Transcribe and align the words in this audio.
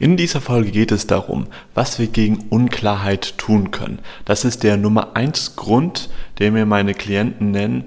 In 0.00 0.16
dieser 0.16 0.40
Folge 0.40 0.70
geht 0.70 0.92
es 0.92 1.06
darum, 1.06 1.48
was 1.74 1.98
wir 1.98 2.06
gegen 2.06 2.46
Unklarheit 2.48 3.36
tun 3.36 3.70
können. 3.70 3.98
Das 4.24 4.46
ist 4.46 4.62
der 4.62 4.78
Nummer 4.78 5.14
eins 5.14 5.56
Grund, 5.56 6.08
den 6.38 6.54
mir 6.54 6.64
meine 6.64 6.94
Klienten 6.94 7.50
nennen, 7.50 7.84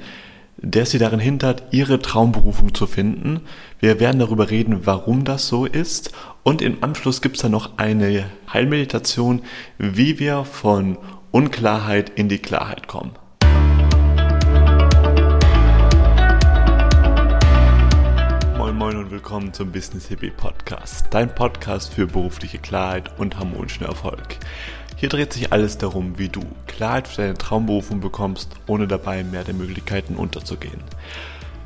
der 0.57 0.85
sie 0.85 0.99
darin 0.99 1.19
hindert, 1.19 1.63
ihre 1.71 1.97
Traumberufung 1.97 2.75
zu 2.75 2.85
finden. 2.85 3.41
Wir 3.79 3.99
werden 3.99 4.19
darüber 4.19 4.51
reden, 4.51 4.85
warum 4.85 5.25
das 5.25 5.47
so 5.47 5.65
ist. 5.65 6.11
Und 6.43 6.61
im 6.61 6.83
Anschluss 6.83 7.23
gibt 7.23 7.37
es 7.37 7.41
dann 7.41 7.51
noch 7.51 7.79
eine 7.79 8.25
Heilmeditation, 8.53 9.41
wie 9.79 10.19
wir 10.19 10.45
von 10.45 10.99
Unklarheit 11.31 12.11
in 12.13 12.29
die 12.29 12.37
Klarheit 12.37 12.87
kommen. 12.87 13.13
Willkommen 19.13 19.53
zum 19.53 19.71
Business 19.71 20.07
Hippie 20.07 20.31
Podcast, 20.31 21.05
dein 21.11 21.35
Podcast 21.35 21.93
für 21.93 22.07
berufliche 22.07 22.57
Klarheit 22.57 23.11
und 23.19 23.37
harmonischen 23.37 23.85
Erfolg. 23.85 24.39
Hier 24.95 25.07
dreht 25.07 25.33
sich 25.33 25.53
alles 25.53 25.77
darum, 25.77 26.17
wie 26.17 26.29
du 26.29 26.41
Klarheit 26.65 27.07
für 27.07 27.21
deine 27.21 27.35
Traumberufung 27.35 28.01
bekommst, 28.01 28.49
ohne 28.65 28.87
dabei 28.87 29.23
mehr 29.23 29.43
der 29.43 29.53
Möglichkeiten 29.53 30.15
unterzugehen. 30.15 30.81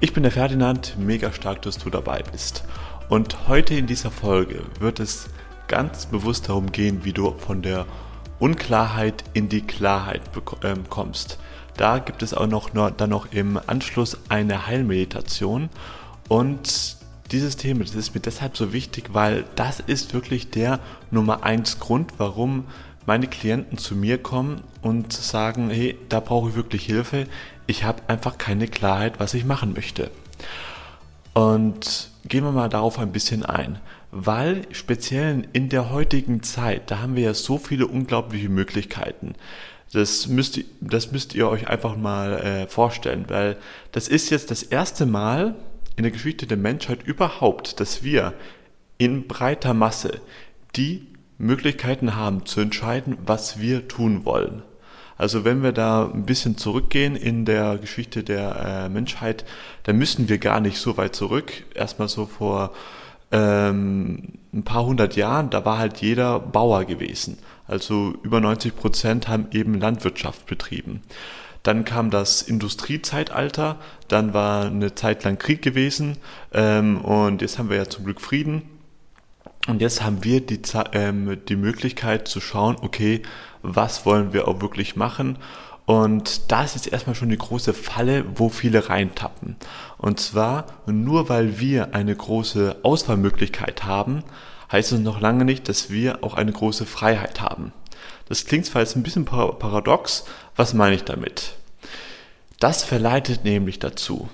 Ich 0.02 0.12
bin 0.12 0.24
der 0.24 0.34
Ferdinand, 0.34 0.98
mega 1.00 1.32
stark, 1.32 1.62
dass 1.62 1.78
du 1.78 1.90
dabei 1.90 2.22
bist. 2.34 2.66
Und 3.08 3.48
heute 3.48 3.76
in 3.76 3.88
dieser 3.88 4.12
Folge 4.12 4.64
wird 4.82 5.00
es 5.00 5.30
ganz 5.70 6.06
bewusst 6.06 6.50
darum 6.50 6.74
gehen, 6.74 7.06
wie 7.06 7.14
du 7.14 7.34
von 7.38 7.62
der 7.62 7.86
Unklarheit 8.40 9.24
in 9.34 9.48
die 9.48 9.62
Klarheit 9.62 10.22
ähm, 10.64 10.90
kommst. 10.90 11.40
Da 11.78 12.00
gibt 12.00 12.24
es 12.24 12.34
auch 12.34 12.48
noch, 12.48 12.72
dann 12.72 13.10
noch 13.10 13.32
im 13.32 13.58
Anschluss 13.68 14.18
eine 14.28 14.68
Heilmeditation 14.68 15.70
und 16.28 16.97
dieses 17.32 17.58
Thema, 17.58 17.82
das 17.82 17.96
ist 17.96 18.14
mir 18.14 18.22
deshalb 18.22 18.58
so 18.58 18.74
wichtig, 18.74 19.10
weil 19.14 19.46
das 19.56 19.80
ist 19.80 20.14
wirklich 20.14 20.50
der 20.50 20.80
Nummer 21.12 21.44
eins 21.44 21.80
Grund, 21.80 22.14
warum 22.18 22.66
meine 23.06 23.28
Klienten 23.28 23.78
zu 23.78 23.96
mir 23.96 24.18
kommen 24.18 24.62
und 24.82 25.14
sagen, 25.14 25.70
hey, 25.70 25.98
da 26.10 26.20
brauche 26.20 26.50
ich 26.50 26.56
wirklich 26.56 26.86
Hilfe. 26.86 27.26
Ich 27.66 27.84
habe 27.84 28.02
einfach 28.08 28.38
keine 28.38 28.68
Klarheit, 28.68 29.20
was 29.20 29.34
ich 29.34 29.46
machen 29.46 29.74
möchte. 29.74 30.12
Und 31.34 32.10
gehen 32.28 32.44
wir 32.44 32.52
mal 32.52 32.70
darauf 32.70 33.00
ein 33.00 33.12
bisschen 33.12 33.46
ein, 33.46 33.80
weil 34.12 34.64
speziell 34.72 35.48
in 35.54 35.70
der 35.70 35.92
heutigen 35.92 36.44
Zeit, 36.44 36.92
da 36.92 37.00
haben 37.00 37.16
wir 37.16 37.24
ja 37.24 37.34
so 37.34 37.58
viele 37.58 37.88
unglaubliche 37.88 38.50
Möglichkeiten. 38.50 39.36
Das 39.94 40.28
müsst, 40.28 40.60
das 40.82 41.12
müsst 41.12 41.34
ihr 41.34 41.48
euch 41.48 41.68
einfach 41.68 41.96
mal 41.96 42.34
äh, 42.40 42.68
vorstellen, 42.68 43.26
weil 43.30 43.58
das 43.94 44.10
ist 44.10 44.30
jetzt 44.30 44.52
das 44.52 44.64
erste 44.64 45.06
Mal, 45.06 45.56
in 45.98 46.04
der 46.04 46.12
Geschichte 46.12 46.48
der 46.48 46.58
Menschheit 46.58 47.04
überhaupt, 47.04 47.80
dass 47.80 48.04
wir 48.04 48.34
in 48.98 49.28
breiter 49.28 49.74
Masse 49.74 50.22
die 50.76 51.08
Möglichkeiten 51.38 52.16
haben 52.16 52.46
zu 52.46 52.62
entscheiden, 52.62 53.18
was 53.26 53.60
wir 53.60 53.88
tun 53.88 54.24
wollen. 54.24 54.64
Also 55.18 55.44
wenn 55.44 55.64
wir 55.64 55.72
da 55.72 56.06
ein 56.06 56.26
bisschen 56.26 56.58
zurückgehen 56.58 57.16
in 57.16 57.46
der 57.46 57.78
Geschichte 57.80 58.24
der 58.24 58.86
äh, 58.86 58.90
Menschheit, 58.90 59.46
dann 59.84 59.98
müssen 59.98 60.30
wir 60.30 60.38
gar 60.38 60.60
nicht 60.60 60.78
so 60.78 60.98
weit 60.98 61.16
zurück. 61.16 61.52
Erstmal 61.74 62.08
so 62.08 62.28
vor 62.28 62.74
ähm, 63.32 64.34
ein 64.54 64.64
paar 64.64 64.86
hundert 64.86 65.16
Jahren, 65.16 65.50
da 65.50 65.66
war 65.66 65.80
halt 65.80 65.98
jeder 65.98 66.40
Bauer 66.40 66.86
gewesen. 66.86 67.40
Also 67.68 68.14
über 68.22 68.40
90 68.40 68.76
Prozent 68.76 69.28
haben 69.28 69.48
eben 69.52 69.80
Landwirtschaft 69.80 70.46
betrieben. 70.46 71.02
Dann 71.64 71.86
kam 71.86 72.10
das 72.12 72.42
Industriezeitalter, 72.42 73.78
dann 74.08 74.34
war 74.34 74.66
eine 74.66 74.96
Zeit 74.96 75.24
lang 75.24 75.38
Krieg 75.38 75.62
gewesen 75.62 76.18
ähm, 76.54 77.02
und 77.02 77.42
jetzt 77.42 77.58
haben 77.58 77.70
wir 77.70 77.78
ja 77.78 77.90
zum 77.90 78.06
Glück 78.06 78.22
Frieden. 78.22 78.64
Und 79.68 79.82
jetzt 79.82 80.02
haben 80.02 80.24
wir 80.24 80.40
die, 80.40 80.62
ähm, 80.94 81.38
die 81.48 81.58
Möglichkeit 81.58 82.28
zu 82.28 82.40
schauen, 82.40 82.78
okay, 82.82 83.22
was 83.62 84.06
wollen 84.06 84.32
wir 84.32 84.48
auch 84.48 84.62
wirklich 84.62 84.96
machen? 84.96 85.38
Und 85.86 86.52
da 86.52 86.64
ist 86.64 86.86
erstmal 86.86 87.16
schon 87.16 87.30
die 87.30 87.38
große 87.38 87.74
Falle, 87.74 88.26
wo 88.36 88.50
viele 88.50 88.90
reintappen. 88.90 89.56
Und 89.98 90.20
zwar 90.20 90.66
nur 90.86 91.30
weil 91.30 91.60
wir 91.60 91.96
eine 91.96 92.14
große 92.16 92.78
Auswahlmöglichkeit 92.84 93.86
haben, 93.86 94.24
heißt 94.70 94.92
es 94.92 95.00
noch 95.00 95.22
lange 95.22 95.46
nicht, 95.46 95.70
dass 95.70 95.90
wir 95.90 96.26
auch 96.26 96.34
eine 96.34 96.52
große 96.52 96.86
Freiheit 96.86 97.42
haben. 97.42 97.72
Das 98.30 98.46
klingt 98.46 98.66
zwar 98.66 98.82
jetzt 98.82 98.96
ein 98.96 99.04
bisschen 99.04 99.26
paradox, 99.26 100.26
was 100.56 100.74
meine 100.74 100.96
ich 100.96 101.04
damit? 101.04 101.54
Das 102.60 102.84
verleitet 102.84 103.44
nämlich 103.44 103.80
dazu, 103.80 104.30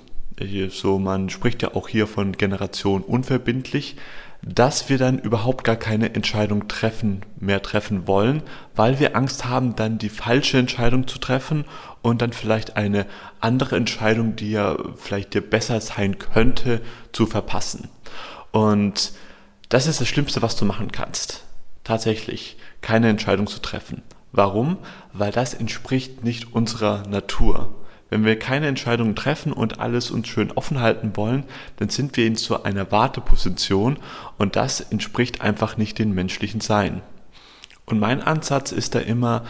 so 0.69 0.99
man 0.99 1.29
spricht 1.29 1.61
ja 1.61 1.75
auch 1.75 1.87
hier 1.87 2.07
von 2.07 2.33
Generation 2.33 3.01
unverbindlich, 3.01 3.97
dass 4.45 4.89
wir 4.89 4.97
dann 4.97 5.19
überhaupt 5.19 5.63
gar 5.63 5.77
keine 5.77 6.13
Entscheidung 6.15 6.67
treffen, 6.67 7.21
mehr 7.39 7.61
treffen 7.61 8.07
wollen, 8.07 8.43
weil 8.75 8.99
wir 8.99 9.15
Angst 9.15 9.45
haben, 9.45 9.75
dann 9.75 9.97
die 9.97 10.09
falsche 10.09 10.57
Entscheidung 10.57 11.07
zu 11.07 11.17
treffen 11.17 11.65
und 12.01 12.21
dann 12.21 12.33
vielleicht 12.33 12.75
eine 12.75 13.05
andere 13.39 13.77
Entscheidung, 13.77 14.35
die 14.35 14.51
ja 14.51 14.77
vielleicht 14.97 15.33
dir 15.33 15.41
besser 15.41 15.79
sein 15.79 16.19
könnte, 16.19 16.81
zu 17.13 17.25
verpassen. 17.25 17.89
Und 18.51 19.13
das 19.69 19.87
ist 19.87 20.01
das 20.01 20.07
Schlimmste, 20.07 20.41
was 20.41 20.55
du 20.57 20.65
machen 20.65 20.91
kannst. 20.91 21.43
Tatsächlich, 21.83 22.57
keine 22.81 23.09
Entscheidung 23.09 23.47
zu 23.47 23.59
treffen. 23.59 24.03
Warum? 24.31 24.77
Weil 25.11 25.31
das 25.31 25.53
entspricht 25.53 26.23
nicht 26.23 26.53
unserer 26.53 27.07
Natur. 27.07 27.75
Wenn 28.09 28.25
wir 28.25 28.37
keine 28.37 28.67
Entscheidungen 28.67 29.15
treffen 29.15 29.51
und 29.51 29.79
alles 29.79 30.11
uns 30.11 30.27
schön 30.27 30.51
offen 30.51 30.79
halten 30.79 31.15
wollen, 31.15 31.45
dann 31.77 31.89
sind 31.89 32.15
wir 32.15 32.25
in 32.25 32.35
so 32.35 32.63
einer 32.63 32.91
Warteposition 32.91 33.97
und 34.37 34.55
das 34.55 34.81
entspricht 34.81 35.41
einfach 35.41 35.77
nicht 35.77 35.99
dem 35.99 36.13
menschlichen 36.13 36.61
Sein. 36.61 37.01
Und 37.85 37.99
mein 37.99 38.21
Ansatz 38.21 38.71
ist 38.71 38.95
da 38.95 38.99
immer, 38.99 39.43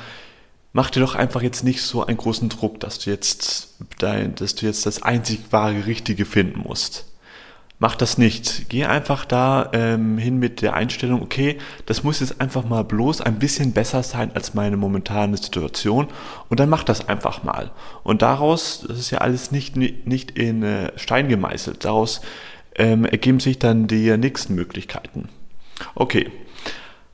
mach 0.71 0.89
dir 0.89 1.01
doch 1.01 1.15
einfach 1.15 1.41
jetzt 1.41 1.63
nicht 1.63 1.81
so 1.81 2.05
einen 2.05 2.17
großen 2.17 2.49
Druck, 2.49 2.79
dass 2.79 2.99
du 2.99 3.09
jetzt 3.09 3.75
dein, 3.99 4.33
dass 4.35 4.55
du 4.55 4.65
jetzt 4.65 4.85
das 4.85 5.03
einzig 5.03 5.39
wahre 5.51 5.85
Richtige 5.85 6.25
finden 6.25 6.61
musst 6.61 7.12
mach 7.79 7.95
das 7.95 8.17
nicht. 8.17 8.69
Geh 8.69 8.85
einfach 8.85 9.25
da 9.25 9.69
ähm, 9.73 10.17
hin 10.17 10.39
mit 10.39 10.61
der 10.61 10.73
Einstellung, 10.73 11.21
okay, 11.21 11.57
das 11.85 12.03
muss 12.03 12.19
jetzt 12.19 12.39
einfach 12.39 12.63
mal 12.63 12.83
bloß 12.83 13.21
ein 13.21 13.39
bisschen 13.39 13.73
besser 13.73 14.03
sein 14.03 14.31
als 14.33 14.53
meine 14.53 14.77
momentane 14.77 15.37
Situation 15.37 16.07
und 16.49 16.59
dann 16.59 16.69
mach 16.69 16.83
das 16.83 17.09
einfach 17.09 17.43
mal. 17.43 17.71
Und 18.03 18.21
daraus, 18.21 18.85
das 18.87 18.99
ist 18.99 19.11
ja 19.11 19.19
alles 19.19 19.51
nicht, 19.51 19.75
nicht 19.75 20.31
in 20.31 20.63
äh, 20.63 20.91
Stein 20.97 21.27
gemeißelt, 21.27 21.83
daraus 21.85 22.21
ähm, 22.75 23.05
ergeben 23.05 23.39
sich 23.39 23.59
dann 23.59 23.87
die 23.87 24.15
nächsten 24.17 24.55
Möglichkeiten. 24.55 25.29
Okay, 25.95 26.31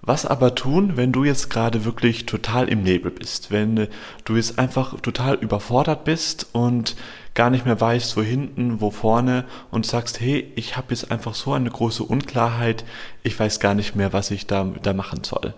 was 0.02 0.26
aber 0.26 0.56
tun, 0.56 0.96
wenn 0.96 1.12
du 1.12 1.24
jetzt 1.24 1.50
gerade 1.50 1.86
wirklich 1.86 2.26
total 2.26 2.70
im 2.70 2.84
Nebel 2.84 3.12
bist, 3.12 3.52
wenn 3.52 3.78
äh, 3.78 3.88
du 4.26 4.36
jetzt 4.36 4.58
einfach 4.58 5.00
total 5.02 5.36
überfordert 5.36 6.04
bist 6.06 6.48
und 6.54 6.96
gar 7.34 7.50
nicht 7.50 7.66
mehr 7.66 7.80
weißt, 7.80 8.18
wo 8.18 8.22
hinten, 8.22 8.82
wo 8.82 8.92
vorne 8.92 9.46
und 9.72 9.86
sagst, 9.86 10.20
hey, 10.20 10.52
ich 10.56 10.78
habe 10.78 10.88
jetzt 10.90 11.12
einfach 11.12 11.36
so 11.36 11.54
eine 11.54 11.70
große 11.70 12.04
Unklarheit, 12.04 12.86
ich 13.24 13.40
weiß 13.40 13.60
gar 13.60 13.74
nicht 13.74 13.96
mehr, 13.96 14.14
was 14.14 14.32
ich 14.32 14.48
da, 14.48 14.72
da 14.82 14.94
machen 14.94 15.24
soll. 15.24 15.54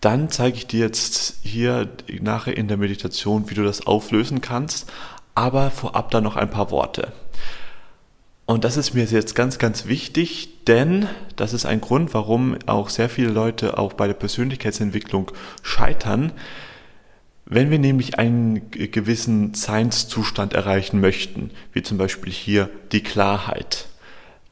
Dann 0.00 0.30
zeige 0.30 0.56
ich 0.56 0.66
dir 0.66 0.80
jetzt 0.80 1.40
hier 1.42 1.88
nachher 2.20 2.56
in 2.56 2.68
der 2.68 2.78
Meditation, 2.78 3.50
wie 3.50 3.54
du 3.54 3.62
das 3.62 3.86
auflösen 3.86 4.40
kannst, 4.40 4.90
aber 5.34 5.70
vorab 5.70 6.10
dann 6.10 6.24
noch 6.24 6.36
ein 6.36 6.50
paar 6.50 6.70
Worte. 6.70 7.12
Und 8.50 8.64
das 8.64 8.76
ist 8.76 8.94
mir 8.94 9.04
jetzt 9.04 9.36
ganz, 9.36 9.58
ganz 9.58 9.86
wichtig, 9.86 10.64
denn 10.66 11.06
das 11.36 11.52
ist 11.52 11.66
ein 11.66 11.80
Grund, 11.80 12.12
warum 12.14 12.58
auch 12.66 12.88
sehr 12.88 13.08
viele 13.08 13.30
Leute 13.30 13.78
auch 13.78 13.92
bei 13.92 14.08
der 14.08 14.14
Persönlichkeitsentwicklung 14.14 15.30
scheitern. 15.62 16.32
Wenn 17.44 17.70
wir 17.70 17.78
nämlich 17.78 18.18
einen 18.18 18.68
gewissen 18.72 19.54
Seinszustand 19.54 20.52
erreichen 20.52 20.98
möchten, 20.98 21.52
wie 21.72 21.84
zum 21.84 21.96
Beispiel 21.96 22.32
hier 22.32 22.68
die 22.90 23.04
Klarheit, 23.04 23.86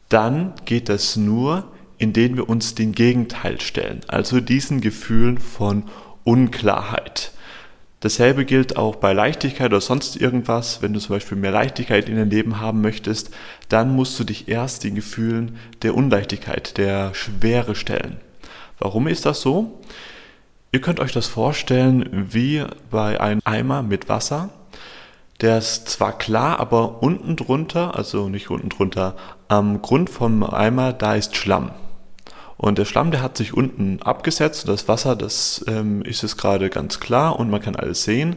dann 0.08 0.52
geht 0.64 0.88
das 0.88 1.16
nur, 1.16 1.72
indem 1.98 2.36
wir 2.36 2.48
uns 2.48 2.76
den 2.76 2.92
Gegenteil 2.92 3.60
stellen, 3.60 4.02
also 4.06 4.38
diesen 4.38 4.80
Gefühlen 4.80 5.38
von 5.38 5.82
Unklarheit. 6.22 7.32
Dasselbe 8.00 8.44
gilt 8.44 8.76
auch 8.76 8.96
bei 8.96 9.12
Leichtigkeit 9.12 9.70
oder 9.70 9.80
sonst 9.80 10.16
irgendwas. 10.16 10.82
Wenn 10.82 10.92
du 10.92 11.00
zum 11.00 11.16
Beispiel 11.16 11.36
mehr 11.36 11.50
Leichtigkeit 11.50 12.08
in 12.08 12.16
deinem 12.16 12.30
Leben 12.30 12.60
haben 12.60 12.80
möchtest, 12.80 13.34
dann 13.68 13.94
musst 13.94 14.18
du 14.20 14.24
dich 14.24 14.48
erst 14.48 14.84
den 14.84 14.94
Gefühlen 14.94 15.58
der 15.82 15.96
Unleichtigkeit, 15.96 16.78
der 16.78 17.12
Schwere 17.14 17.74
stellen. 17.74 18.18
Warum 18.78 19.08
ist 19.08 19.26
das 19.26 19.40
so? 19.40 19.80
Ihr 20.70 20.80
könnt 20.80 21.00
euch 21.00 21.12
das 21.12 21.26
vorstellen 21.26 22.28
wie 22.30 22.64
bei 22.90 23.20
einem 23.20 23.40
Eimer 23.44 23.82
mit 23.82 24.08
Wasser. 24.08 24.50
Der 25.40 25.58
ist 25.58 25.88
zwar 25.88 26.16
klar, 26.18 26.60
aber 26.60 27.02
unten 27.02 27.34
drunter, 27.34 27.96
also 27.96 28.28
nicht 28.28 28.50
unten 28.50 28.68
drunter, 28.68 29.16
am 29.48 29.82
Grund 29.82 30.10
vom 30.10 30.44
Eimer, 30.44 30.92
da 30.92 31.14
ist 31.14 31.36
Schlamm. 31.36 31.70
Und 32.58 32.76
der 32.76 32.84
Schlamm, 32.84 33.12
der 33.12 33.22
hat 33.22 33.36
sich 33.36 33.54
unten 33.54 34.02
abgesetzt 34.02 34.68
das 34.68 34.88
Wasser, 34.88 35.14
das 35.14 35.64
ähm, 35.68 36.02
ist 36.02 36.24
es 36.24 36.36
gerade 36.36 36.70
ganz 36.70 36.98
klar 36.98 37.38
und 37.38 37.48
man 37.50 37.62
kann 37.62 37.76
alles 37.76 38.02
sehen. 38.02 38.36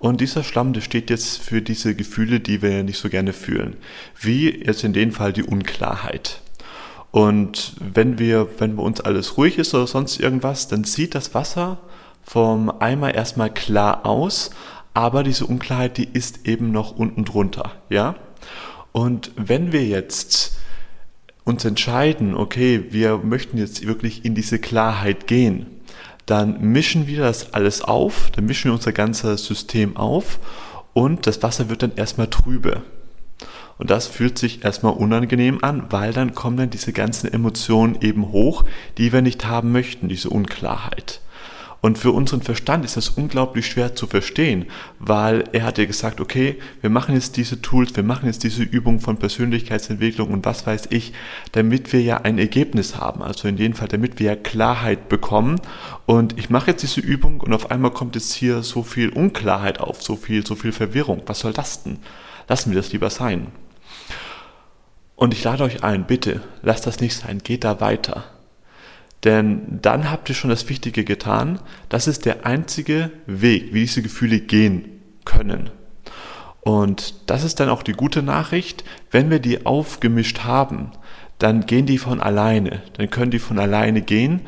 Und 0.00 0.20
dieser 0.20 0.42
Schlamm, 0.42 0.72
der 0.72 0.80
steht 0.80 1.08
jetzt 1.08 1.38
für 1.40 1.62
diese 1.62 1.94
Gefühle, 1.94 2.40
die 2.40 2.62
wir 2.62 2.82
nicht 2.82 2.98
so 2.98 3.08
gerne 3.08 3.32
fühlen. 3.32 3.76
Wie 4.20 4.50
jetzt 4.64 4.82
in 4.82 4.92
dem 4.92 5.12
Fall 5.12 5.32
die 5.32 5.44
Unklarheit. 5.44 6.40
Und 7.12 7.76
wenn 7.78 8.18
wir, 8.18 8.48
wenn 8.58 8.74
bei 8.76 8.82
uns 8.82 9.00
alles 9.00 9.36
ruhig 9.36 9.56
ist 9.56 9.72
oder 9.72 9.86
sonst 9.86 10.18
irgendwas, 10.18 10.66
dann 10.66 10.82
sieht 10.82 11.14
das 11.14 11.32
Wasser 11.34 11.78
vom 12.24 12.72
Eimer 12.80 13.14
erstmal 13.14 13.54
klar 13.54 14.04
aus, 14.04 14.50
aber 14.94 15.22
diese 15.22 15.46
Unklarheit, 15.46 15.96
die 15.96 16.08
ist 16.12 16.46
eben 16.46 16.72
noch 16.72 16.96
unten 16.96 17.24
drunter, 17.24 17.72
ja? 17.88 18.16
Und 18.92 19.30
wenn 19.36 19.72
wir 19.72 19.84
jetzt 19.84 20.56
uns 21.44 21.64
entscheiden, 21.64 22.34
okay, 22.34 22.84
wir 22.90 23.18
möchten 23.18 23.58
jetzt 23.58 23.86
wirklich 23.86 24.24
in 24.24 24.34
diese 24.34 24.58
Klarheit 24.58 25.26
gehen, 25.26 25.66
dann 26.26 26.60
mischen 26.60 27.06
wir 27.06 27.20
das 27.20 27.54
alles 27.54 27.82
auf, 27.82 28.30
dann 28.36 28.46
mischen 28.46 28.70
wir 28.70 28.74
unser 28.74 28.92
ganzes 28.92 29.44
System 29.44 29.96
auf 29.96 30.38
und 30.92 31.26
das 31.26 31.42
Wasser 31.42 31.68
wird 31.68 31.82
dann 31.82 31.96
erstmal 31.96 32.28
trübe. 32.28 32.82
Und 33.78 33.90
das 33.90 34.06
fühlt 34.06 34.38
sich 34.38 34.62
erstmal 34.62 34.92
unangenehm 34.92 35.64
an, 35.64 35.86
weil 35.88 36.12
dann 36.12 36.34
kommen 36.34 36.58
dann 36.58 36.68
diese 36.68 36.92
ganzen 36.92 37.32
Emotionen 37.32 37.96
eben 38.02 38.30
hoch, 38.30 38.64
die 38.98 39.10
wir 39.10 39.22
nicht 39.22 39.46
haben 39.46 39.72
möchten, 39.72 40.08
diese 40.08 40.28
Unklarheit. 40.28 41.20
Und 41.80 41.96
für 41.96 42.12
unseren 42.12 42.42
Verstand 42.42 42.84
ist 42.84 42.96
das 42.96 43.08
unglaublich 43.08 43.66
schwer 43.66 43.94
zu 43.94 44.06
verstehen, 44.06 44.66
weil 44.98 45.44
er 45.52 45.64
hat 45.64 45.78
ja 45.78 45.86
gesagt, 45.86 46.20
okay, 46.20 46.58
wir 46.82 46.90
machen 46.90 47.14
jetzt 47.14 47.38
diese 47.38 47.62
Tools, 47.62 47.96
wir 47.96 48.02
machen 48.02 48.26
jetzt 48.26 48.44
diese 48.44 48.62
Übung 48.62 49.00
von 49.00 49.16
Persönlichkeitsentwicklung 49.16 50.30
und 50.30 50.44
was 50.44 50.66
weiß 50.66 50.88
ich, 50.90 51.12
damit 51.52 51.92
wir 51.92 52.02
ja 52.02 52.18
ein 52.18 52.38
Ergebnis 52.38 52.96
haben. 52.96 53.22
Also 53.22 53.48
in 53.48 53.56
dem 53.56 53.72
Fall, 53.72 53.88
damit 53.88 54.18
wir 54.18 54.26
ja 54.26 54.36
Klarheit 54.36 55.08
bekommen. 55.08 55.60
Und 56.04 56.38
ich 56.38 56.50
mache 56.50 56.72
jetzt 56.72 56.82
diese 56.82 57.00
Übung 57.00 57.40
und 57.40 57.54
auf 57.54 57.70
einmal 57.70 57.92
kommt 57.92 58.14
jetzt 58.14 58.34
hier 58.34 58.62
so 58.62 58.82
viel 58.82 59.08
Unklarheit 59.08 59.80
auf, 59.80 60.02
so 60.02 60.16
viel, 60.16 60.46
so 60.46 60.56
viel 60.56 60.72
Verwirrung. 60.72 61.22
Was 61.26 61.40
soll 61.40 61.54
das 61.54 61.82
denn? 61.82 61.98
Lassen 62.46 62.70
wir 62.72 62.76
das 62.76 62.92
lieber 62.92 63.08
sein. 63.08 63.46
Und 65.16 65.32
ich 65.32 65.44
lade 65.44 65.64
euch 65.64 65.84
ein, 65.84 66.06
bitte, 66.06 66.42
lasst 66.62 66.86
das 66.86 67.00
nicht 67.00 67.14
sein, 67.14 67.38
geht 67.38 67.64
da 67.64 67.80
weiter. 67.80 68.24
Denn 69.24 69.80
dann 69.82 70.10
habt 70.10 70.28
ihr 70.28 70.34
schon 70.34 70.50
das 70.50 70.68
Wichtige 70.68 71.04
getan. 71.04 71.58
Das 71.88 72.06
ist 72.06 72.24
der 72.24 72.46
einzige 72.46 73.10
Weg, 73.26 73.74
wie 73.74 73.80
diese 73.80 74.02
Gefühle 74.02 74.40
gehen 74.40 75.00
können. 75.24 75.70
Und 76.62 77.14
das 77.26 77.44
ist 77.44 77.60
dann 77.60 77.68
auch 77.68 77.82
die 77.82 77.92
gute 77.92 78.22
Nachricht. 78.22 78.84
Wenn 79.10 79.30
wir 79.30 79.38
die 79.38 79.66
aufgemischt 79.66 80.40
haben, 80.40 80.92
dann 81.38 81.66
gehen 81.66 81.86
die 81.86 81.98
von 81.98 82.20
alleine. 82.20 82.82
Dann 82.94 83.10
können 83.10 83.30
die 83.30 83.38
von 83.38 83.58
alleine 83.58 84.02
gehen. 84.02 84.42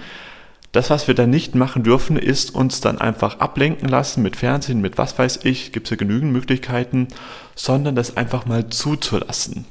Das, 0.72 0.88
was 0.88 1.06
wir 1.06 1.14
dann 1.14 1.28
nicht 1.28 1.54
machen 1.54 1.82
dürfen, 1.82 2.16
ist 2.16 2.54
uns 2.54 2.80
dann 2.80 2.98
einfach 2.98 3.40
ablenken 3.40 3.88
lassen 3.88 4.22
mit 4.22 4.36
Fernsehen, 4.36 4.80
mit 4.80 4.96
was 4.96 5.18
weiß 5.18 5.40
ich, 5.44 5.72
gibt 5.72 5.86
es 5.86 5.90
ja 5.90 5.96
genügend 5.96 6.32
Möglichkeiten, 6.32 7.08
sondern 7.54 7.94
das 7.94 8.16
einfach 8.16 8.46
mal 8.46 8.68
zuzulassen 8.70 9.66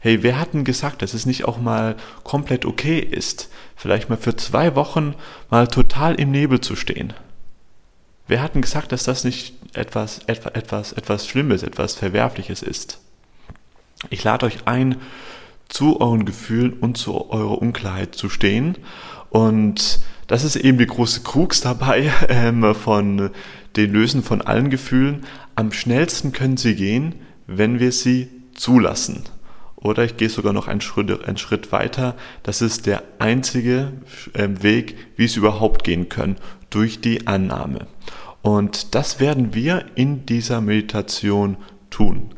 hey, 0.00 0.22
wer 0.22 0.40
hat 0.40 0.54
denn 0.54 0.64
gesagt, 0.64 1.02
dass 1.02 1.14
es 1.14 1.26
nicht 1.26 1.44
auch 1.44 1.58
mal 1.58 1.96
komplett 2.24 2.64
okay 2.64 2.98
ist, 2.98 3.50
vielleicht 3.76 4.08
mal 4.08 4.16
für 4.16 4.34
zwei 4.34 4.74
Wochen 4.74 5.14
mal 5.50 5.68
total 5.68 6.14
im 6.16 6.30
Nebel 6.30 6.60
zu 6.60 6.74
stehen? 6.74 7.12
Wer 8.26 8.42
hat 8.42 8.54
denn 8.54 8.62
gesagt, 8.62 8.92
dass 8.92 9.04
das 9.04 9.24
nicht 9.24 9.54
etwas, 9.74 10.20
etwas, 10.26 10.52
etwas, 10.52 10.92
etwas 10.92 11.26
Schlimmes, 11.26 11.62
etwas 11.62 11.94
Verwerfliches 11.94 12.62
ist? 12.62 13.00
Ich 14.08 14.24
lade 14.24 14.46
euch 14.46 14.66
ein, 14.66 14.96
zu 15.68 16.00
euren 16.00 16.24
Gefühlen 16.24 16.72
und 16.74 16.96
zu 16.96 17.30
eurer 17.30 17.60
Unklarheit 17.60 18.14
zu 18.14 18.28
stehen. 18.28 18.76
Und 19.30 20.00
das 20.26 20.44
ist 20.44 20.56
eben 20.56 20.78
die 20.78 20.86
große 20.86 21.22
Krux 21.22 21.60
dabei 21.60 22.12
ähm, 22.28 22.74
von 22.74 23.30
den 23.76 23.92
Lösen 23.92 24.22
von 24.22 24.42
allen 24.42 24.70
Gefühlen. 24.70 25.26
Am 25.54 25.72
schnellsten 25.72 26.32
können 26.32 26.56
sie 26.56 26.74
gehen, 26.74 27.16
wenn 27.46 27.78
wir 27.78 27.92
sie 27.92 28.28
zulassen. 28.54 29.24
Oder 29.82 30.04
ich 30.04 30.16
gehe 30.16 30.28
sogar 30.28 30.52
noch 30.52 30.68
einen 30.68 30.80
Schritt, 30.80 31.24
einen 31.26 31.38
Schritt 31.38 31.72
weiter. 31.72 32.14
Das 32.42 32.60
ist 32.60 32.86
der 32.86 33.02
einzige 33.18 33.92
ähm, 34.34 34.62
Weg, 34.62 34.96
wie 35.16 35.24
es 35.24 35.36
überhaupt 35.36 35.84
gehen 35.84 36.08
können, 36.08 36.36
durch 36.68 37.00
die 37.00 37.26
Annahme. 37.26 37.86
Und 38.42 38.94
das 38.94 39.20
werden 39.20 39.54
wir 39.54 39.86
in 39.94 40.26
dieser 40.26 40.60
Meditation 40.60 41.56
tun. 41.90 42.34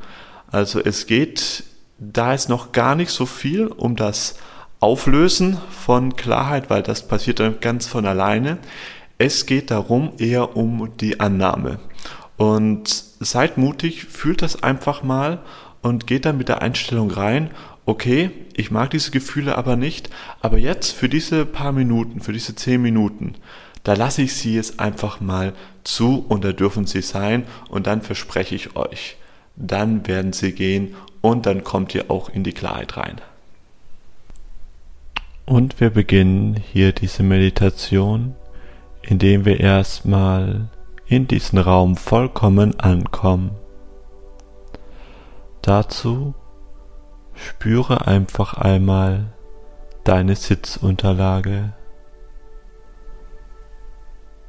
Also 0.51 0.81
es 0.81 1.07
geht 1.07 1.65
da 2.03 2.35
ist 2.35 2.49
noch 2.49 2.73
gar 2.73 2.95
nicht 2.95 3.11
so 3.11 3.27
viel 3.27 3.67
um 3.69 3.97
das 3.97 4.37
Auflösen 4.81 5.59
von 5.71 6.17
Klarheit, 6.17 6.69
weil 6.69 6.83
das 6.83 7.07
passiert 7.07 7.39
dann 7.39 7.61
ganz 7.61 7.87
von 7.87 8.07
alleine. 8.07 8.59
Es 9.19 9.47
geht 9.47 9.71
darum 9.71 10.13
eher 10.19 10.57
um 10.57 10.91
die 10.97 11.21
Annahme. 11.21 11.79
Und 12.37 12.89
seid 13.21 13.57
mutig, 13.57 14.07
fühlt 14.07 14.43
das 14.43 14.65
einfach 14.65 15.05
mal 15.05 15.41
und 15.83 16.07
geht 16.07 16.25
dann 16.25 16.39
mit 16.39 16.49
der 16.49 16.63
Einstellung 16.63 17.11
rein, 17.11 17.51
okay, 17.85 18.31
ich 18.55 18.71
mag 18.71 18.91
diese 18.91 19.11
Gefühle 19.11 19.59
aber 19.59 19.77
nicht, 19.77 20.09
aber 20.41 20.59
jetzt 20.59 20.93
für 20.93 21.09
diese 21.09 21.45
paar 21.45 21.73
Minuten, 21.73 22.21
für 22.21 22.33
diese 22.33 22.55
zehn 22.55 22.81
Minuten, 22.81 23.35
da 23.85 23.95
lasse 23.95 24.23
ich 24.23 24.35
sie 24.35 24.55
jetzt 24.55 24.79
einfach 24.79 25.21
mal 25.21 25.53
zu 25.85 26.25
und 26.29 26.45
da 26.45 26.53
dürfen 26.53 26.87
sie 26.87 27.03
sein 27.03 27.45
und 27.69 27.87
dann 27.87 28.01
verspreche 28.03 28.55
ich 28.55 28.77
euch, 28.77 29.17
dann 29.57 30.07
werden 30.07 30.33
sie 30.33 30.53
gehen 30.53 30.95
und 31.21 31.47
dann 31.47 31.65
kommt 31.65 31.95
ihr 31.95 32.11
auch 32.11 32.29
in 32.29 32.45
die 32.45 32.53
Klarheit 32.53 32.97
rein. 32.97 33.21
Und 35.45 35.81
wir 35.81 35.91
beginnen 35.91 36.63
hier 36.73 36.93
diese 36.93 37.25
Meditation, 37.25 38.37
indem 39.03 39.45
wir 39.45 39.59
erstmal 39.59 40.69
in 41.07 41.27
diesen 41.27 41.59
Raum 41.59 41.97
vollkommen 41.97 42.79
ankommen. 42.79 43.51
Dazu 45.63 46.35
spüre 47.35 48.07
einfach 48.09 48.55
einmal 48.55 49.33
deine 50.03 50.35
Sitzunterlage. 50.35 51.73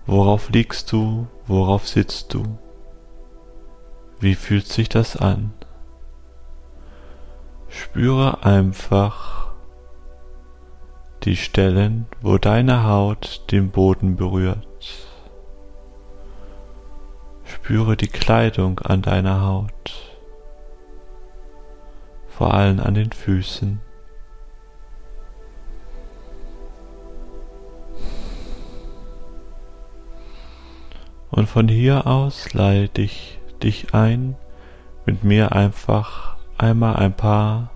Worauf 0.07 0.49
liegst 0.49 0.91
du? 0.91 1.27
Worauf 1.45 1.87
sitzt 1.87 2.33
du? 2.33 2.57
Wie 4.19 4.35
fühlt 4.35 4.67
sich 4.67 4.89
das 4.89 5.15
an? 5.15 5.53
Spüre 7.69 8.43
einfach 8.43 9.53
die 11.23 11.35
Stellen, 11.35 12.07
wo 12.21 12.37
deine 12.37 12.85
Haut 12.85 13.51
den 13.51 13.69
Boden 13.69 14.15
berührt. 14.15 14.67
Spüre 17.45 17.95
die 17.95 18.07
Kleidung 18.07 18.79
an 18.79 19.01
deiner 19.01 19.41
Haut 19.41 19.82
vor 22.43 22.55
allem 22.55 22.81
an 22.81 22.93
den 22.93 23.09
Füßen. 23.09 23.79
Und 31.31 31.47
von 31.47 31.69
hier 31.69 32.05
aus 32.05 32.51
leite 32.51 33.01
ich 33.01 33.39
dich 33.63 33.93
ein, 33.93 34.35
mit 35.05 35.23
mir 35.23 35.53
einfach 35.53 36.35
einmal 36.57 36.97
ein 36.97 37.13
paar 37.13 37.71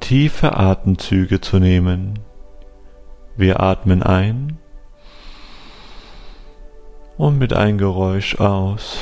tiefe 0.00 0.56
Atemzüge 0.56 1.40
zu 1.40 1.60
nehmen. 1.60 2.18
Wir 3.36 3.60
atmen 3.60 4.02
ein 4.02 4.58
und 7.18 7.38
mit 7.38 7.52
ein 7.52 7.78
Geräusch 7.78 8.34
aus. 8.40 8.98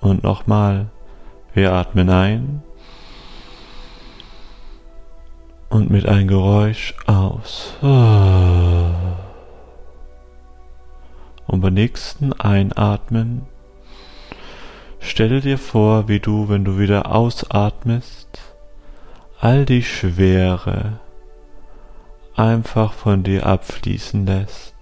Und 0.00 0.22
nochmal. 0.22 0.90
Wir 1.52 1.72
atmen 1.72 2.10
ein 2.10 2.62
und 5.68 5.90
mit 5.90 6.06
einem 6.06 6.28
Geräusch 6.28 6.94
aus. 7.06 7.74
Und 11.46 11.60
beim 11.60 11.74
nächsten 11.74 12.32
Einatmen 12.34 13.46
stelle 15.00 15.40
dir 15.40 15.58
vor, 15.58 16.06
wie 16.06 16.20
du, 16.20 16.48
wenn 16.48 16.64
du 16.64 16.78
wieder 16.78 17.12
ausatmest, 17.12 18.40
all 19.40 19.64
die 19.64 19.82
Schwere 19.82 21.00
einfach 22.36 22.92
von 22.92 23.24
dir 23.24 23.44
abfließen 23.46 24.24
lässt. 24.24 24.74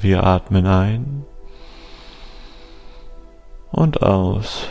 Wir 0.00 0.24
atmen 0.24 0.66
ein 0.66 1.24
und 3.72 4.02
aus. 4.02 4.66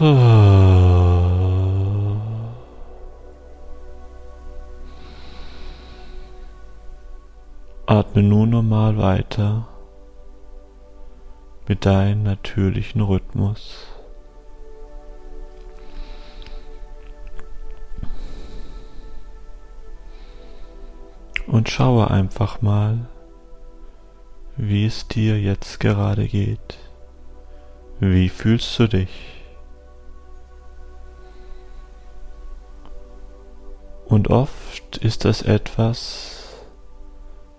Atme 7.85 8.21
nun 8.21 8.49
normal 8.49 8.97
weiter 8.97 9.67
mit 11.67 11.85
deinem 11.85 12.23
natürlichen 12.23 13.01
Rhythmus. 13.01 13.87
Und 21.45 21.69
schaue 21.69 22.11
einfach 22.11 22.61
mal, 22.61 23.07
wie 24.57 24.85
es 24.85 25.07
dir 25.07 25.39
jetzt 25.39 25.79
gerade 25.79 26.27
geht. 26.27 26.86
Wie 27.99 28.29
fühlst 28.29 28.77
du 28.77 28.87
dich? 28.87 29.09
Und 34.05 34.29
oft 34.29 34.97
ist 34.97 35.25
das 35.25 35.41
etwas, 35.41 36.63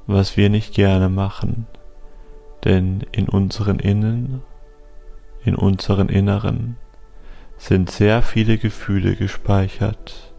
was 0.07 0.37
wir 0.37 0.49
nicht 0.49 0.75
gerne 0.75 1.09
machen, 1.09 1.66
denn 2.64 3.04
in 3.11 3.28
unseren 3.28 3.80
Innen, 3.80 4.42
in 5.45 5.57
unseren 5.57 6.09
Inneren 6.09 6.76
sind 7.57 7.90
sehr 7.90 8.23
viele 8.23 8.59
Gefühle 8.59 9.16
gespeichert 9.16 10.33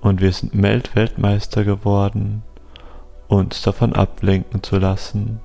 und 0.00 0.20
wir 0.20 0.30
sind 0.30 0.62
Weltmeister 0.62 1.64
geworden, 1.64 2.44
uns 3.26 3.62
davon 3.62 3.94
ablenken 3.94 4.62
zu 4.62 4.78
lassen. 4.78 5.40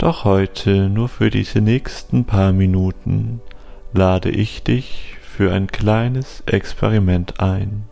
Doch 0.00 0.24
heute, 0.24 0.88
nur 0.88 1.10
für 1.10 1.28
diese 1.28 1.60
nächsten 1.60 2.24
paar 2.24 2.52
Minuten, 2.52 3.42
lade 3.92 4.30
ich 4.30 4.62
dich 4.62 5.18
für 5.20 5.52
ein 5.52 5.66
kleines 5.66 6.42
Experiment 6.46 7.38
ein. 7.38 7.86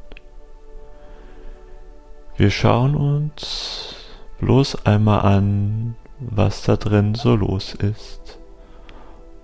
Wir 2.38 2.50
schauen 2.50 2.94
uns 2.94 3.94
bloß 4.40 4.86
einmal 4.86 5.20
an, 5.20 5.96
was 6.18 6.62
da 6.62 6.76
drin 6.76 7.14
so 7.14 7.36
los 7.36 7.74
ist, 7.74 8.38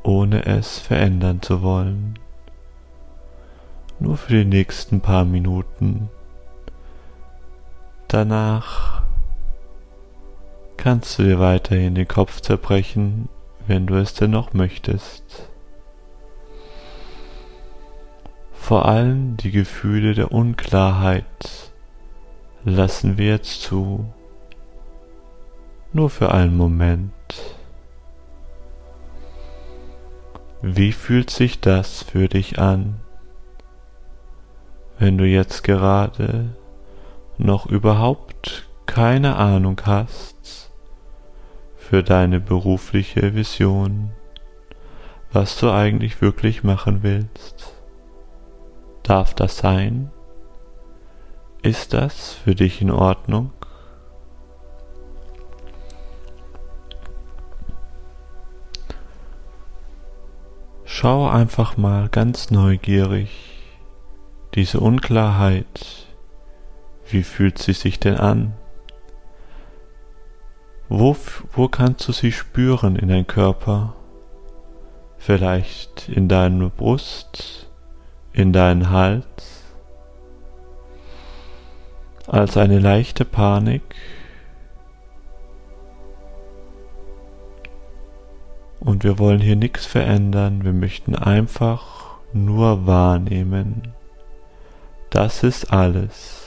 ohne 0.03 0.47
es 0.47 0.79
verändern 0.79 1.43
zu 1.43 1.61
wollen. 1.61 2.19
Nur 4.01 4.17
für 4.17 4.33
die 4.33 4.47
nächsten 4.47 5.03
paar 5.03 5.27
Minuten. 5.27 6.09
Danach 8.09 9.04
kannst 10.77 11.19
du 11.19 11.23
dir 11.23 11.39
weiterhin 11.41 11.95
den 11.95 12.09
Kopf 12.09 12.41
zerbrechen, 12.41 13.29
wenn 13.67 13.87
du 13.87 13.95
es 13.95 14.15
denn 14.15 14.31
noch 14.31 14.53
möchtest. 14.53 15.49
Vor 18.53 18.87
allem 18.87 19.37
die 19.37 19.51
Gefühle 19.51 20.15
der 20.15 20.33
Unklarheit 20.33 21.73
lassen 22.65 23.19
wir 23.19 23.27
jetzt 23.27 23.63
zu. 23.63 24.07
Nur 25.93 26.11
für 26.11 26.33
einen 26.33 26.57
Moment. 26.57 27.13
Wie 30.63 30.93
fühlt 30.93 31.29
sich 31.29 31.61
das 31.61 32.03
für 32.03 32.27
dich 32.27 32.59
an, 32.59 33.01
wenn 34.99 35.19
du 35.19 35.27
jetzt 35.27 35.63
gerade 35.63 36.57
noch 37.37 37.67
überhaupt 37.67 38.67
keine 38.87 39.37
Ahnung 39.37 39.81
hast 39.85 40.64
für 41.89 42.03
deine 42.03 42.41
berufliche 42.41 43.35
Vision, 43.35 44.11
was 45.33 45.59
du 45.59 45.71
eigentlich 45.71 46.23
wirklich 46.23 46.65
machen 46.65 47.03
willst? 47.03 47.75
Darf 49.03 49.35
das 49.35 49.59
sein? 49.59 50.11
Ist 51.63 51.93
das 51.93 52.33
für 52.33 52.55
dich 52.55 52.81
in 52.81 52.91
Ordnung? 52.91 53.53
Schau 60.85 61.29
einfach 61.29 61.77
mal 61.77 62.09
ganz 62.09 62.51
neugierig 62.51 63.31
diese 64.55 64.81
Unklarheit. 64.81 66.07
Wie 67.11 67.23
fühlt 67.23 67.59
sie 67.59 67.75
sich 67.75 68.01
denn 68.01 68.17
an? 68.17 68.55
Wo, 70.89 71.17
wo 71.53 71.69
kannst 71.69 72.07
du 72.09 72.13
sie 72.13 72.33
spüren 72.33 72.97
in 72.97 73.09
deinem 73.09 73.27
Körper? 73.27 73.95
Vielleicht 75.19 76.09
in 76.09 76.29
deiner 76.29 76.69
Brust, 76.69 77.71
in 78.33 78.53
deinen 78.53 78.91
Hals 78.91 79.63
als 82.27 82.57
eine 82.57 82.79
leichte 82.79 83.25
Panik 83.25 83.83
und 88.81 89.05
wir 89.05 89.19
wollen 89.19 89.41
hier 89.41 89.57
nichts 89.57 89.87
verändern, 89.87 90.65
wir 90.65 90.73
möchten 90.73 91.15
einfach 91.15 92.19
nur 92.33 92.87
wahrnehmen. 92.87 93.95
Das 95.11 95.43
ist 95.43 95.73
alles. 95.73 96.44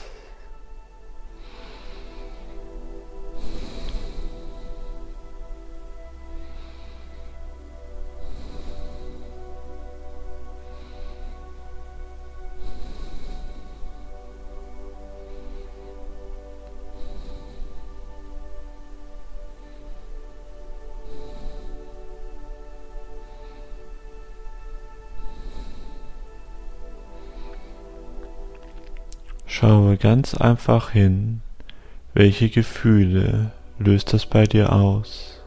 Ganz 30.00 30.36
einfach 30.36 30.92
hin, 30.92 31.42
welche 32.14 32.50
Gefühle 32.50 33.52
löst 33.80 34.14
das 34.14 34.26
bei 34.26 34.44
dir 34.44 34.74
aus. 34.74 35.42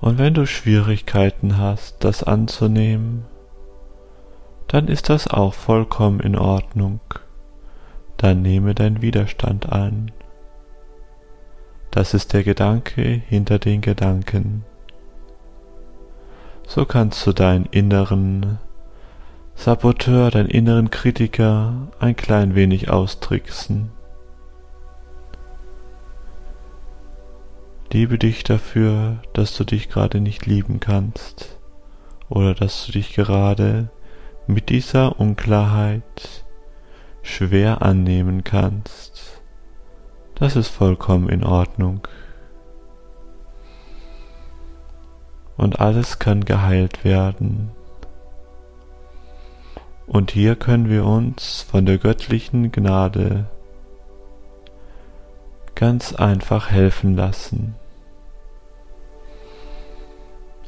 Und 0.00 0.18
wenn 0.18 0.34
du 0.34 0.46
Schwierigkeiten 0.46 1.58
hast, 1.58 2.04
das 2.04 2.22
anzunehmen, 2.22 3.24
dann 4.68 4.86
ist 4.86 5.08
das 5.08 5.26
auch 5.26 5.54
vollkommen 5.54 6.20
in 6.20 6.36
Ordnung. 6.36 7.00
Dann 8.16 8.42
nehme 8.42 8.74
dein 8.74 9.02
Widerstand 9.02 9.72
an. 9.72 10.12
Das 11.90 12.14
ist 12.14 12.32
der 12.32 12.44
Gedanke 12.44 13.02
hinter 13.02 13.58
den 13.58 13.80
Gedanken. 13.80 14.64
So 16.66 16.84
kannst 16.84 17.26
du 17.26 17.32
deinen 17.32 17.66
inneren 17.66 18.58
Saboteur, 19.56 20.30
deinen 20.30 20.48
inneren 20.48 20.90
Kritiker 20.90 21.88
ein 21.98 22.14
klein 22.14 22.54
wenig 22.54 22.88
austricksen. 22.88 23.90
Liebe 27.92 28.18
dich 28.18 28.44
dafür, 28.44 29.16
dass 29.32 29.56
du 29.56 29.64
dich 29.64 29.88
gerade 29.88 30.20
nicht 30.20 30.46
lieben 30.46 30.78
kannst 30.78 31.58
oder 32.28 32.54
dass 32.54 32.86
du 32.86 32.92
dich 32.92 33.14
gerade 33.14 33.88
mit 34.46 34.68
dieser 34.68 35.18
Unklarheit 35.18 36.44
schwer 37.22 37.82
annehmen 37.82 38.44
kannst. 38.44 39.40
Das 40.36 40.54
ist 40.54 40.68
vollkommen 40.68 41.28
in 41.28 41.42
Ordnung. 41.42 42.06
Und 45.56 45.80
alles 45.80 46.18
kann 46.18 46.44
geheilt 46.44 47.04
werden. 47.04 47.75
Und 50.06 50.30
hier 50.30 50.54
können 50.54 50.88
wir 50.88 51.04
uns 51.04 51.62
von 51.62 51.84
der 51.84 51.98
göttlichen 51.98 52.70
Gnade 52.70 53.46
ganz 55.74 56.14
einfach 56.14 56.70
helfen 56.70 57.16
lassen. 57.16 57.74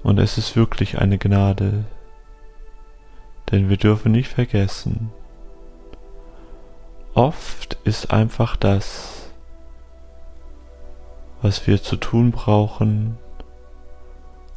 Und 0.03 0.19
es 0.19 0.39
ist 0.39 0.57
wirklich 0.57 0.99
eine 0.99 1.19
Gnade, 1.19 1.85
denn 3.51 3.69
wir 3.69 3.77
dürfen 3.77 4.13
nicht 4.13 4.29
vergessen, 4.29 5.11
oft 7.15 7.79
ist 7.85 8.13
einfach 8.13 8.57
das, 8.57 9.31
was 11.43 11.67
wir 11.67 11.83
zu 11.83 11.97
tun 11.97 12.33
brauchen, 12.33 13.19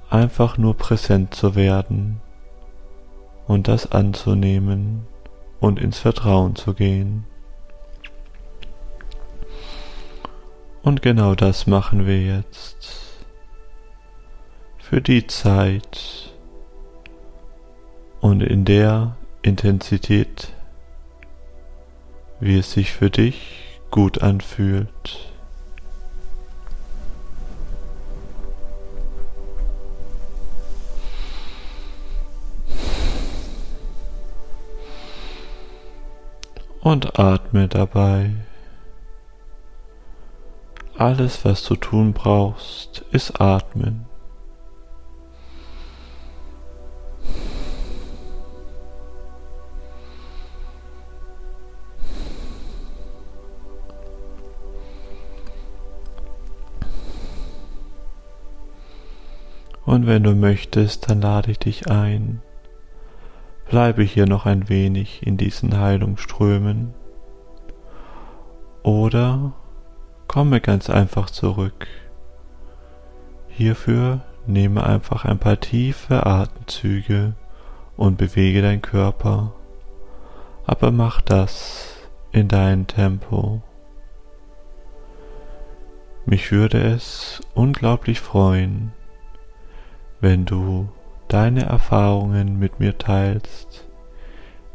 einfach 0.09 0.57
nur 0.57 0.75
präsent 0.75 1.33
zu 1.33 1.55
werden 1.55 2.21
und 3.51 3.67
das 3.67 3.91
anzunehmen 3.91 5.05
und 5.59 5.77
ins 5.77 5.99
Vertrauen 5.99 6.55
zu 6.55 6.73
gehen. 6.73 7.25
Und 10.83 11.01
genau 11.01 11.35
das 11.35 11.67
machen 11.67 12.07
wir 12.07 12.23
jetzt. 12.23 13.25
Für 14.79 15.01
die 15.01 15.27
Zeit 15.27 16.33
und 18.21 18.41
in 18.41 18.63
der 18.63 19.17
Intensität, 19.41 20.53
wie 22.39 22.57
es 22.57 22.71
sich 22.71 22.93
für 22.93 23.09
dich 23.09 23.81
gut 23.91 24.21
anfühlt. 24.21 25.30
und 36.81 37.19
atme 37.19 37.67
dabei. 37.67 38.31
Alles, 40.97 41.45
was 41.45 41.63
du 41.63 41.75
tun 41.75 42.13
brauchst, 42.13 43.05
ist 43.11 43.39
atmen. 43.39 44.05
Und 59.85 60.07
wenn 60.07 60.23
du 60.23 60.35
möchtest, 60.35 61.09
dann 61.09 61.21
lade 61.21 61.51
ich 61.51 61.59
dich 61.59 61.89
ein, 61.89 62.41
Bleibe 63.71 64.03
hier 64.03 64.25
noch 64.25 64.45
ein 64.45 64.67
wenig 64.67 65.25
in 65.25 65.37
diesen 65.37 65.79
Heilungsströmen. 65.79 66.93
Oder 68.83 69.53
komme 70.27 70.59
ganz 70.59 70.89
einfach 70.89 71.29
zurück. 71.29 71.87
Hierfür 73.47 74.25
nehme 74.45 74.85
einfach 74.85 75.23
ein 75.23 75.39
paar 75.39 75.57
tiefe 75.61 76.25
Atemzüge 76.25 77.35
und 77.95 78.17
bewege 78.17 78.61
deinen 78.61 78.81
Körper, 78.81 79.53
aber 80.65 80.91
mach 80.91 81.21
das 81.21 81.95
in 82.33 82.49
deinem 82.49 82.87
Tempo. 82.87 83.61
Mich 86.25 86.51
würde 86.51 86.77
es 86.77 87.39
unglaublich 87.53 88.19
freuen, 88.19 88.91
wenn 90.19 90.43
du 90.43 90.89
deine 91.31 91.63
Erfahrungen 91.63 92.59
mit 92.59 92.81
mir 92.81 92.97
teilst, 92.97 93.87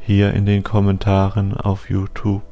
hier 0.00 0.32
in 0.32 0.46
den 0.46 0.62
Kommentaren 0.62 1.54
auf 1.54 1.90
YouTube. 1.90 2.42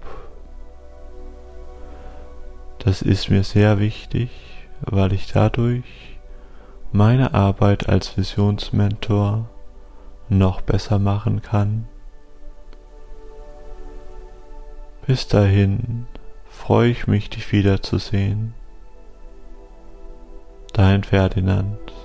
Das 2.80 3.00
ist 3.00 3.30
mir 3.30 3.44
sehr 3.44 3.78
wichtig, 3.78 4.30
weil 4.82 5.14
ich 5.14 5.32
dadurch 5.32 6.18
meine 6.92 7.32
Arbeit 7.32 7.88
als 7.88 8.14
Visionsmentor 8.18 9.48
noch 10.28 10.60
besser 10.60 10.98
machen 10.98 11.40
kann. 11.40 11.88
Bis 15.06 15.28
dahin 15.28 16.06
freue 16.46 16.90
ich 16.90 17.06
mich, 17.06 17.30
dich 17.30 17.50
wiederzusehen. 17.52 18.52
Dein 20.74 21.04
Ferdinand. 21.04 22.03